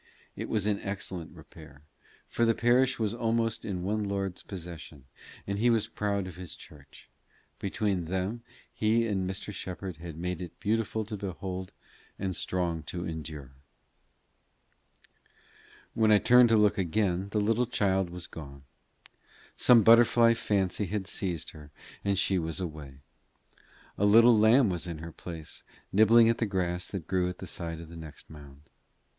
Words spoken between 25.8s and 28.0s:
nibbling at the grass that grew on the side of the